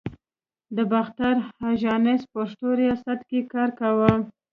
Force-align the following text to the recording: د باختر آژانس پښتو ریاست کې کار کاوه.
د 0.75 0.77
باختر 0.91 1.35
آژانس 1.71 2.21
پښتو 2.33 2.67
ریاست 2.81 3.19
کې 3.29 3.39
کار 3.53 3.69
کاوه. 3.79 4.11